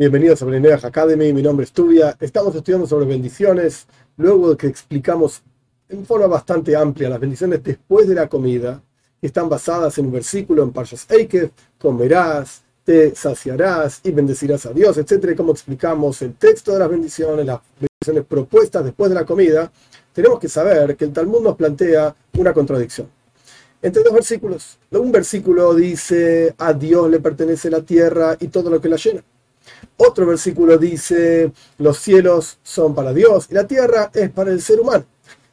Bienvenidos 0.00 0.40
a 0.40 0.46
Blineach 0.46 0.82
Academy, 0.86 1.30
mi 1.34 1.42
nombre 1.42 1.64
es 1.64 1.72
Tubia. 1.72 2.16
Estamos 2.18 2.54
estudiando 2.54 2.86
sobre 2.86 3.04
bendiciones, 3.04 3.86
luego 4.16 4.56
que 4.56 4.66
explicamos 4.66 5.42
en 5.90 6.06
forma 6.06 6.26
bastante 6.26 6.74
amplia 6.74 7.10
las 7.10 7.20
bendiciones 7.20 7.62
después 7.62 8.08
de 8.08 8.14
la 8.14 8.26
comida, 8.26 8.82
que 9.20 9.26
están 9.26 9.50
basadas 9.50 9.98
en 9.98 10.06
un 10.06 10.12
versículo 10.12 10.62
en 10.62 10.72
Parshas 10.72 11.04
Eikev, 11.10 11.50
comerás, 11.78 12.62
te 12.82 13.14
saciarás 13.14 14.00
y 14.02 14.10
bendecirás 14.10 14.64
a 14.64 14.72
Dios, 14.72 14.96
etc. 14.96 15.36
Como 15.36 15.52
explicamos 15.52 16.22
el 16.22 16.32
texto 16.32 16.72
de 16.72 16.78
las 16.78 16.88
bendiciones, 16.88 17.44
las 17.44 17.60
bendiciones 17.78 18.24
propuestas 18.26 18.82
después 18.82 19.10
de 19.10 19.16
la 19.16 19.26
comida, 19.26 19.70
tenemos 20.14 20.38
que 20.38 20.48
saber 20.48 20.96
que 20.96 21.04
el 21.04 21.12
Talmud 21.12 21.42
nos 21.42 21.56
plantea 21.56 22.16
una 22.38 22.54
contradicción. 22.54 23.06
Entre 23.82 24.02
dos 24.02 24.14
versículos. 24.14 24.78
Un 24.92 25.12
versículo 25.12 25.74
dice, 25.74 26.54
a 26.56 26.72
Dios 26.72 27.10
le 27.10 27.20
pertenece 27.20 27.68
la 27.68 27.82
tierra 27.82 28.38
y 28.40 28.48
todo 28.48 28.70
lo 28.70 28.80
que 28.80 28.88
la 28.88 28.96
llena. 28.96 29.22
Otro 29.96 30.26
versículo 30.26 30.78
dice, 30.78 31.52
los 31.78 31.98
cielos 31.98 32.58
son 32.62 32.94
para 32.94 33.12
Dios 33.12 33.46
y 33.50 33.54
la 33.54 33.66
tierra 33.66 34.10
es 34.14 34.30
para 34.30 34.50
el 34.50 34.60
ser 34.62 34.80
humano. 34.80 35.04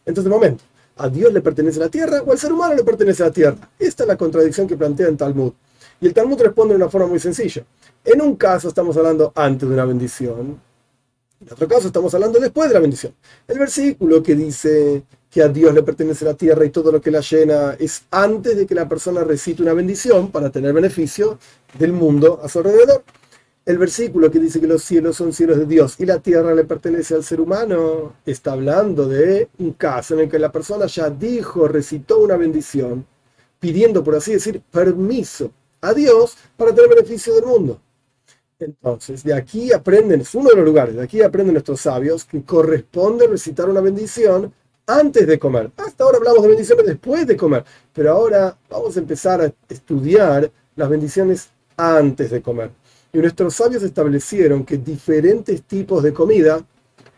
Entonces, 0.06 0.32
momento, 0.32 0.64
¿a 0.96 1.10
Dios 1.10 1.34
le 1.34 1.42
pertenece 1.42 1.80
la 1.80 1.90
tierra 1.90 2.22
o 2.26 2.32
al 2.32 2.38
ser 2.38 2.54
humano 2.54 2.76
le 2.76 2.84
pertenece 2.84 3.24
la 3.24 3.32
tierra? 3.32 3.58
Esta 3.78 4.04
es 4.04 4.08
la 4.08 4.16
contradicción 4.16 4.68
que 4.68 4.78
plantea 4.78 5.08
el 5.08 5.18
Talmud. 5.18 5.52
Y 6.00 6.08
el 6.08 6.14
Talmud 6.14 6.42
responde 6.42 6.74
de 6.74 6.78
una 6.78 6.90
forma 6.90 7.08
muy 7.08 7.20
sencilla. 7.20 7.66
En 8.06 8.22
un 8.22 8.36
caso 8.36 8.70
estamos 8.70 8.96
hablando 8.96 9.34
antes 9.36 9.68
de 9.68 9.74
una 9.74 9.86
bendición, 9.86 10.62
en 11.40 11.54
otro 11.54 11.68
caso 11.68 11.88
estamos 11.88 12.12
hablando 12.16 12.40
después 12.40 12.68
de 12.68 12.74
la 12.74 12.80
bendición. 12.80 13.14
El 13.48 13.60
versículo 13.60 14.24
que 14.24 14.34
dice 14.34 15.04
que 15.30 15.44
a 15.44 15.48
Dios 15.48 15.72
le 15.72 15.84
pertenece 15.84 16.26
la 16.26 16.34
tierra 16.34 16.66
y 16.66 16.72
todo 16.72 16.92
lo 16.92 17.00
que 17.00 17.12
la 17.12 17.20
llena 17.20 17.76
es 17.78 18.06
antes 18.10 18.58
de 18.58 18.66
que 18.66 18.74
la 18.74 18.90
persona 18.90 19.24
recite 19.24 19.62
una 19.62 19.74
bendición 19.74 20.32
para 20.32 20.50
tener 20.50 20.74
beneficio 20.74 21.38
del 21.78 21.94
mundo 21.94 22.40
a 22.44 22.50
su 22.50 22.60
alrededor 22.60 23.04
el 23.68 23.78
versículo 23.78 24.32
que 24.32 24.40
dice 24.40 24.62
que 24.62 24.68
los 24.68 24.82
cielos 24.82 25.18
son 25.18 25.34
cielos 25.34 25.58
de 25.58 25.66
Dios 25.66 25.96
y 26.00 26.06
la 26.06 26.20
tierra 26.20 26.56
le 26.56 26.64
pertenece 26.64 27.16
al 27.16 27.24
ser 27.26 27.42
humano, 27.42 28.14
está 28.26 28.54
hablando 28.54 29.10
de 29.10 29.50
un 29.60 29.74
caso 29.74 30.14
en 30.14 30.22
el 30.22 30.30
que 30.30 30.40
la 30.40 30.54
persona 30.54 30.86
ya 30.86 31.10
dijo, 31.10 31.68
recitó 31.68 32.20
una 32.20 32.38
bendición, 32.38 33.06
pidiendo, 33.60 34.06
por 34.06 34.16
así 34.16 34.32
decir, 34.32 34.62
permiso 34.72 35.52
a 35.82 35.94
Dios 35.94 36.38
para 36.56 36.74
tener 36.74 36.92
beneficio 36.92 37.36
del 37.36 37.44
mundo. 37.44 37.82
Entonces, 38.58 39.22
de 39.26 39.34
aquí 39.34 39.74
aprenden, 39.74 40.22
es 40.22 40.34
uno 40.34 40.50
de 40.50 40.56
los 40.56 40.66
lugares, 40.66 40.96
de 40.96 41.04
aquí 41.04 41.22
aprenden 41.22 41.54
nuestros 41.54 41.82
sabios 41.82 42.24
que 42.24 42.42
corresponde 42.44 43.28
recitar 43.28 43.70
una 43.70 43.82
bendición 43.82 44.54
antes 44.86 45.28
de 45.28 45.38
comer. 45.38 45.72
Hasta 45.76 46.06
ahora 46.06 46.20
hablamos 46.20 46.42
de 46.44 46.48
bendiciones 46.48 46.86
después 46.86 47.28
de 47.28 47.36
comer, 47.36 47.66
pero 47.92 48.14
ahora 48.14 48.58
vamos 48.70 48.96
a 48.96 49.00
empezar 49.02 49.42
a 49.42 49.52
estudiar 49.68 50.50
las 50.78 50.90
bendiciones 50.90 51.50
antes 51.76 52.32
de 52.32 52.42
comer. 52.42 52.72
Y 53.18 53.20
nuestros 53.20 53.56
sabios 53.56 53.82
establecieron 53.82 54.64
que 54.64 54.78
diferentes 54.78 55.64
tipos 55.64 56.04
de 56.04 56.14
comida 56.14 56.64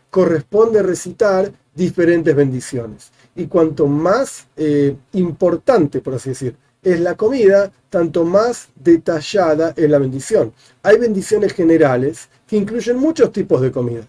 corresponde 0.08 0.82
recitar 0.82 1.52
diferentes 1.74 2.34
bendiciones. 2.34 3.12
Y 3.36 3.44
cuanto 3.44 3.86
más 3.86 4.46
eh, 4.56 4.96
importante, 5.12 6.00
por 6.00 6.14
así 6.14 6.30
decir, 6.30 6.56
es 6.82 7.00
la 7.00 7.16
comida, 7.16 7.70
tanto 7.90 8.24
más 8.24 8.70
detallada 8.76 9.74
es 9.76 9.90
la 9.90 9.98
bendición. 9.98 10.54
Hay 10.82 10.96
bendiciones 10.96 11.52
generales 11.52 12.30
que 12.46 12.56
incluyen 12.56 12.96
muchos 12.96 13.30
tipos 13.30 13.60
de 13.60 13.70
comidas. 13.70 14.06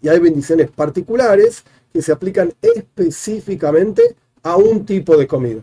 Y 0.00 0.08
hay 0.08 0.18
bendiciones 0.18 0.70
particulares 0.70 1.62
que 1.92 2.00
se 2.00 2.10
aplican 2.10 2.54
específicamente 2.62 4.16
a 4.42 4.56
un 4.56 4.86
tipo 4.86 5.14
de 5.18 5.26
comida. 5.26 5.62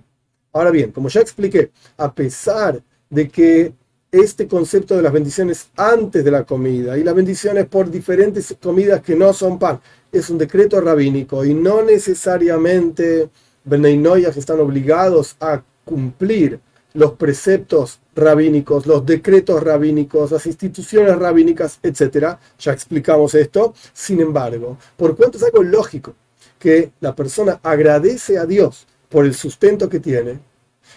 Ahora 0.53 0.69
bien, 0.69 0.91
como 0.91 1.09
ya 1.09 1.21
expliqué, 1.21 1.71
a 1.97 2.13
pesar 2.13 2.83
de 3.09 3.27
que 3.29 3.73
este 4.19 4.47
concepto 4.47 4.95
de 4.95 5.01
las 5.01 5.13
bendiciones 5.13 5.69
antes 5.75 6.23
de 6.23 6.31
la 6.31 6.43
comida 6.43 6.97
y 6.97 7.03
las 7.03 7.15
bendiciones 7.15 7.65
por 7.67 7.89
diferentes 7.89 8.55
comidas 8.61 9.01
que 9.01 9.15
no 9.15 9.33
son 9.33 9.59
pan. 9.59 9.79
Es 10.11 10.29
un 10.29 10.37
decreto 10.37 10.79
rabínico 10.81 11.43
y 11.45 11.53
no 11.53 11.83
necesariamente 11.83 13.29
Beneinoyas 13.63 14.37
están 14.37 14.59
obligados 14.59 15.35
a 15.39 15.61
cumplir 15.83 16.59
los 16.93 17.13
preceptos 17.13 17.99
rabínicos, 18.15 18.87
los 18.87 19.05
decretos 19.05 19.61
rabínicos, 19.61 20.31
las 20.31 20.45
instituciones 20.47 21.15
rabínicas, 21.17 21.79
etc. 21.83 22.37
Ya 22.57 22.71
explicamos 22.71 23.35
esto. 23.35 23.73
Sin 23.93 24.19
embargo, 24.19 24.77
por 24.95 25.15
cuanto 25.15 25.37
es 25.37 25.43
algo 25.43 25.63
lógico 25.63 26.15
que 26.57 26.91
la 26.99 27.15
persona 27.15 27.59
agradece 27.61 28.37
a 28.37 28.45
Dios 28.45 28.87
por 29.09 29.25
el 29.25 29.35
sustento 29.35 29.89
que 29.89 29.99
tiene, 29.99 30.39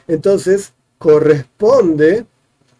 entonces 0.08 0.72
corresponde 0.98 2.26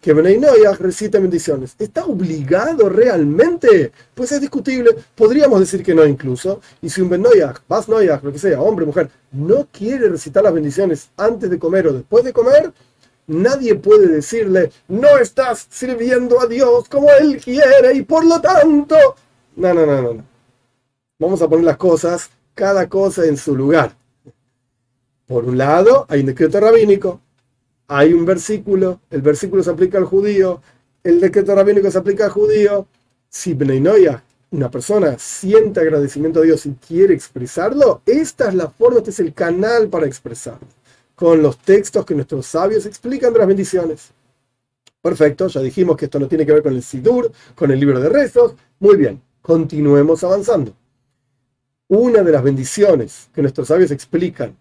que 0.01 0.13
Noyah 0.15 0.73
recita 0.79 1.19
bendiciones. 1.19 1.75
¿Está 1.77 2.05
obligado 2.05 2.89
realmente? 2.89 3.91
Pues 4.15 4.31
es 4.31 4.41
discutible. 4.41 4.95
Podríamos 5.13 5.59
decir 5.59 5.83
que 5.83 5.93
no 5.93 6.03
incluso. 6.05 6.59
Y 6.81 6.89
si 6.89 7.01
un 7.01 7.09
Ben 7.09 7.23
Bas 7.67 7.87
Noyah, 7.87 8.19
lo 8.23 8.31
que 8.31 8.39
sea, 8.39 8.59
hombre, 8.59 8.87
mujer, 8.87 9.11
no 9.31 9.67
quiere 9.71 10.09
recitar 10.09 10.43
las 10.43 10.53
bendiciones 10.53 11.09
antes 11.15 11.49
de 11.51 11.59
comer 11.59 11.87
o 11.87 11.93
después 11.93 12.23
de 12.23 12.33
comer, 12.33 12.73
nadie 13.27 13.75
puede 13.75 14.07
decirle, 14.07 14.71
no 14.87 15.19
estás 15.19 15.67
sirviendo 15.69 16.41
a 16.41 16.47
Dios 16.47 16.89
como 16.89 17.07
Él 17.19 17.39
quiere 17.39 17.93
y 17.93 18.01
por 18.01 18.25
lo 18.25 18.41
tanto... 18.41 18.95
No, 19.55 19.73
no, 19.73 19.85
no, 19.85 20.01
no. 20.01 20.23
Vamos 21.19 21.43
a 21.43 21.47
poner 21.47 21.65
las 21.65 21.77
cosas, 21.77 22.31
cada 22.55 22.89
cosa 22.89 23.25
en 23.25 23.37
su 23.37 23.55
lugar. 23.55 23.95
Por 25.27 25.45
un 25.45 25.59
lado, 25.59 26.07
hay 26.09 26.21
un 26.21 26.25
decreto 26.25 26.59
rabínico 26.59 27.21
hay 27.93 28.13
un 28.13 28.23
versículo, 28.23 29.01
el 29.09 29.21
versículo 29.21 29.61
se 29.61 29.69
aplica 29.69 29.97
al 29.97 30.05
judío, 30.05 30.61
el 31.03 31.19
decreto 31.19 31.53
rabínico 31.53 31.91
se 31.91 31.97
aplica 31.97 32.23
al 32.23 32.31
judío. 32.31 32.87
Si 33.27 33.53
Bneinoya, 33.53 34.23
una 34.51 34.71
persona, 34.71 35.19
siente 35.19 35.81
agradecimiento 35.81 36.39
a 36.39 36.43
Dios 36.43 36.65
y 36.65 36.71
quiere 36.75 37.13
expresarlo, 37.13 38.01
esta 38.05 38.47
es 38.47 38.55
la 38.55 38.69
forma, 38.69 38.99
este 38.99 39.09
es 39.09 39.19
el 39.19 39.33
canal 39.33 39.89
para 39.89 40.05
expresarlo, 40.05 40.69
con 41.15 41.41
los 41.41 41.57
textos 41.57 42.05
que 42.05 42.15
nuestros 42.15 42.45
sabios 42.45 42.85
explican 42.85 43.33
de 43.33 43.39
las 43.39 43.47
bendiciones. 43.49 44.11
Perfecto, 45.01 45.47
ya 45.47 45.59
dijimos 45.59 45.97
que 45.97 46.05
esto 46.05 46.17
no 46.17 46.29
tiene 46.29 46.45
que 46.45 46.53
ver 46.53 46.63
con 46.63 46.73
el 46.73 46.83
Sidur, 46.83 47.29
con 47.55 47.71
el 47.71 47.79
libro 47.79 47.99
de 47.99 48.07
rezos. 48.07 48.53
Muy 48.79 48.95
bien, 48.95 49.21
continuemos 49.41 50.23
avanzando. 50.23 50.73
Una 51.89 52.23
de 52.23 52.31
las 52.31 52.41
bendiciones 52.41 53.29
que 53.35 53.41
nuestros 53.41 53.67
sabios 53.67 53.91
explican 53.91 54.55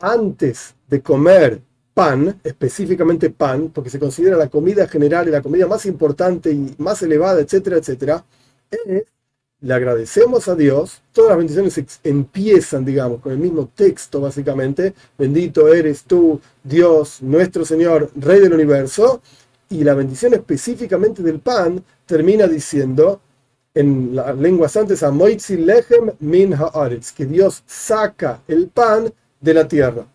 antes 0.00 0.74
de 0.86 1.00
comer 1.00 1.62
pan, 1.94 2.40
específicamente 2.42 3.30
pan, 3.30 3.70
porque 3.72 3.88
se 3.88 4.00
considera 4.00 4.36
la 4.36 4.48
comida 4.48 4.88
general 4.88 5.28
y 5.28 5.30
la 5.30 5.40
comida 5.40 5.68
más 5.68 5.86
importante 5.86 6.50
y 6.50 6.74
más 6.78 7.00
elevada, 7.02 7.40
etcétera, 7.40 7.76
etcétera, 7.76 8.24
le 9.60 9.72
agradecemos 9.72 10.48
a 10.48 10.56
Dios, 10.56 11.00
todas 11.12 11.30
las 11.30 11.38
bendiciones 11.38 12.00
empiezan, 12.02 12.84
digamos, 12.84 13.20
con 13.20 13.32
el 13.32 13.38
mismo 13.38 13.70
texto, 13.74 14.20
básicamente, 14.20 14.92
bendito 15.16 15.72
eres 15.72 16.02
tú, 16.02 16.40
Dios, 16.62 17.22
nuestro 17.22 17.64
Señor, 17.64 18.10
Rey 18.16 18.40
del 18.40 18.52
universo, 18.52 19.22
y 19.70 19.84
la 19.84 19.94
bendición 19.94 20.34
específicamente 20.34 21.22
del 21.22 21.38
pan 21.38 21.82
termina 22.04 22.46
diciendo, 22.48 23.20
en 23.72 24.14
las 24.14 24.36
lenguas 24.36 24.76
antes, 24.76 25.02
lechem 25.02 26.10
min 26.20 26.54
que 27.16 27.26
Dios 27.26 27.62
saca 27.66 28.42
el 28.46 28.68
pan 28.68 29.12
de 29.40 29.54
la 29.54 29.66
tierra 29.66 30.06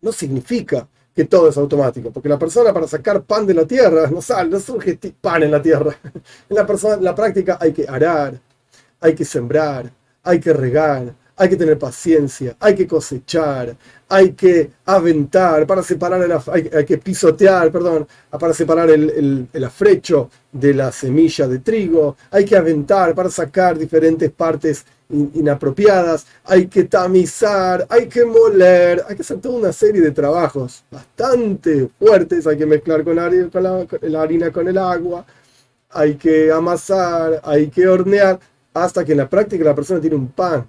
no 0.00 0.12
significa 0.12 0.88
que 1.14 1.24
todo 1.24 1.48
es 1.48 1.56
automático, 1.56 2.10
porque 2.10 2.28
la 2.28 2.38
persona 2.38 2.72
para 2.72 2.86
sacar 2.86 3.22
pan 3.22 3.46
de 3.46 3.54
la 3.54 3.66
tierra 3.66 4.08
no 4.10 4.22
sale, 4.22 4.48
no 4.48 4.60
surge 4.60 4.98
pan 5.20 5.42
en 5.42 5.50
la 5.50 5.60
tierra. 5.60 5.96
En 6.48 6.56
la, 6.56 6.66
persona, 6.66 6.94
en 6.94 7.04
la 7.04 7.14
práctica 7.14 7.58
hay 7.60 7.72
que 7.72 7.86
arar, 7.88 8.40
hay 9.00 9.14
que 9.14 9.24
sembrar, 9.24 9.90
hay 10.22 10.40
que 10.40 10.52
regar, 10.52 11.14
hay 11.40 11.48
que 11.48 11.56
tener 11.56 11.78
paciencia, 11.78 12.54
hay 12.60 12.74
que 12.74 12.86
cosechar, 12.86 13.74
hay 14.10 14.32
que 14.32 14.72
aventar 14.84 15.66
para 15.66 15.82
separar, 15.82 16.20
el, 16.20 16.32
hay, 16.32 16.84
que 16.84 16.98
pisotear, 16.98 17.72
perdón, 17.72 18.06
para 18.28 18.52
separar 18.52 18.90
el, 18.90 19.48
el, 19.50 19.64
afrecho 19.64 20.28
de 20.52 20.74
la 20.74 20.92
semilla 20.92 21.48
de 21.48 21.60
trigo, 21.60 22.14
hay 22.30 22.44
que 22.44 22.58
aventar 22.58 23.14
para 23.14 23.30
sacar 23.30 23.78
diferentes 23.78 24.30
partes 24.30 24.84
inapropiadas, 25.08 26.26
hay 26.44 26.66
que 26.66 26.84
tamizar, 26.84 27.86
hay 27.88 28.06
que 28.06 28.26
moler, 28.26 29.02
hay 29.08 29.16
que 29.16 29.22
hacer 29.22 29.40
toda 29.40 29.60
una 29.60 29.72
serie 29.72 30.02
de 30.02 30.10
trabajos 30.10 30.84
bastante 30.90 31.88
fuertes, 31.98 32.46
hay 32.46 32.58
que 32.58 32.66
mezclar 32.66 33.02
con 33.02 33.16
la 33.16 33.24
harina 34.20 34.52
con 34.52 34.68
el 34.68 34.76
agua, 34.76 35.24
hay 35.88 36.16
que 36.16 36.52
amasar, 36.52 37.40
hay 37.42 37.68
que 37.68 37.88
hornear, 37.88 38.38
hasta 38.74 39.06
que 39.06 39.12
en 39.12 39.18
la 39.18 39.30
práctica 39.30 39.64
la 39.64 39.74
persona 39.74 40.02
tiene 40.02 40.16
un 40.16 40.28
pan 40.28 40.68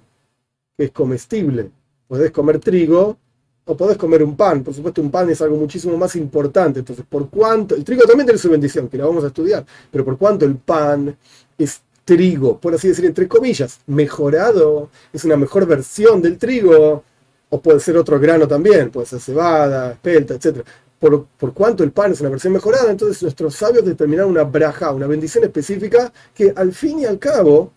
que 0.76 0.84
es 0.84 0.90
comestible. 0.90 1.70
Podés 2.08 2.30
comer 2.30 2.58
trigo 2.58 3.16
o 3.64 3.76
podés 3.76 3.96
comer 3.96 4.22
un 4.22 4.36
pan. 4.36 4.62
Por 4.62 4.74
supuesto, 4.74 5.00
un 5.00 5.10
pan 5.10 5.30
es 5.30 5.40
algo 5.40 5.56
muchísimo 5.56 5.96
más 5.96 6.16
importante. 6.16 6.80
Entonces, 6.80 7.04
por 7.08 7.28
cuánto, 7.28 7.74
el 7.74 7.84
trigo 7.84 8.02
también 8.04 8.26
tiene 8.26 8.38
su 8.38 8.50
bendición, 8.50 8.88
que 8.88 8.98
la 8.98 9.06
vamos 9.06 9.24
a 9.24 9.28
estudiar, 9.28 9.64
pero 9.90 10.04
por 10.04 10.18
cuánto 10.18 10.44
el 10.44 10.56
pan 10.56 11.16
es 11.58 11.80
trigo, 12.04 12.58
por 12.58 12.74
así 12.74 12.88
decir, 12.88 13.04
entre 13.04 13.28
comillas, 13.28 13.78
mejorado, 13.86 14.90
es 15.12 15.24
una 15.24 15.36
mejor 15.36 15.66
versión 15.66 16.20
del 16.20 16.36
trigo, 16.36 17.04
o 17.48 17.60
puede 17.60 17.80
ser 17.80 17.96
otro 17.96 18.18
grano 18.18 18.48
también, 18.48 18.90
puede 18.90 19.06
ser 19.06 19.20
cebada, 19.20 19.92
espelta, 19.92 20.34
etc. 20.34 20.64
por, 20.98 21.26
por 21.38 21.52
cuanto 21.52 21.84
el 21.84 21.92
pan 21.92 22.12
es 22.12 22.20
una 22.20 22.30
versión 22.30 22.54
mejorada, 22.54 22.90
entonces 22.90 23.22
nuestros 23.22 23.54
sabios 23.54 23.84
determinaron 23.84 24.30
una 24.30 24.42
braja, 24.42 24.92
una 24.92 25.06
bendición 25.06 25.44
específica 25.44 26.12
que 26.34 26.52
al 26.56 26.72
fin 26.72 27.00
y 27.00 27.04
al 27.04 27.18
cabo, 27.18 27.72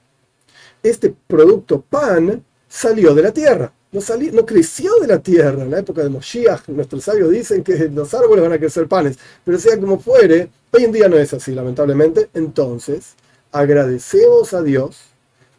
este 0.81 1.13
producto 1.27 1.81
pan 1.81 2.43
salió 2.75 3.15
de 3.15 3.23
la 3.23 3.31
tierra. 3.31 3.71
No, 3.91 4.01
no 4.33 4.45
creció 4.45 4.99
de 4.99 5.07
la 5.07 5.19
tierra. 5.19 5.63
En 5.63 5.71
la 5.71 5.79
época 5.79 6.03
de 6.03 6.09
Moshiach, 6.09 6.67
nuestros 6.67 7.05
sabios 7.05 7.31
dicen 7.31 7.63
que 7.63 7.89
los 7.89 8.13
árboles 8.13 8.43
van 8.43 8.53
a 8.53 8.59
crecer 8.59 8.87
panes. 8.87 9.17
Pero 9.45 9.57
sea 9.57 9.79
como 9.79 9.99
fuere, 9.99 10.49
hoy 10.71 10.83
en 10.83 10.91
día 10.91 11.07
no 11.07 11.17
es 11.17 11.33
así, 11.33 11.53
lamentablemente. 11.53 12.29
Entonces, 12.33 13.13
agradecemos 13.51 14.53
a 14.53 14.61
Dios 14.61 14.97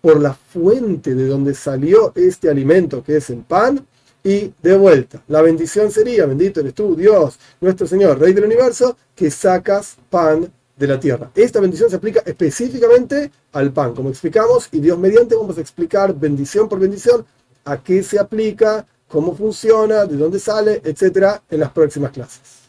por 0.03 0.21
la 0.21 0.35
fuente 0.35 1.15
de 1.15 1.27
donde 1.27 1.55
salió 1.55 2.13
este 2.15 2.51
alimento, 2.51 3.03
que 3.03 3.17
es 3.17 3.31
el 3.31 3.39
pan, 3.39 3.87
y 4.23 4.53
de 4.63 4.77
vuelta, 4.77 5.23
la 5.29 5.41
bendición 5.41 5.91
sería, 5.93 6.27
bendito 6.27 6.61
eres 6.61 6.75
tú, 6.75 6.97
Dios, 6.97 7.39
nuestro 7.61 7.87
Señor, 7.87 8.19
Rey 8.19 8.33
del 8.33 8.45
universo, 8.45 8.97
que 9.15 9.31
sacas 9.31 9.97
pan 10.11 10.53
de 10.77 10.87
la 10.87 11.01
tierra. 11.01 11.31
Esta 11.35 11.61
bendición 11.61 11.89
se 11.91 11.97
aplica 11.97 12.23
específicamente 12.27 13.31
al 13.53 13.73
pan, 13.73 13.95
como 13.95 14.11
explicamos, 14.11 14.69
y 14.73 14.81
Dios 14.81 14.99
mediante 14.99 15.35
vamos 15.35 15.59
a 15.59 15.61
explicar 15.61 16.15
bendición 16.15 16.69
por 16.69 16.79
bendición 16.79 17.25
a 17.65 17.79
qué 17.83 18.03
se 18.03 18.19
aplica, 18.19 18.87
cómo 19.09 19.35
funciona, 19.35 20.05
de 20.05 20.17
dónde 20.17 20.39
sale, 20.39 20.81
etcétera, 20.85 21.43
en 21.49 21.61
las 21.61 21.71
próximas 21.71 22.13
clases. 22.13 22.66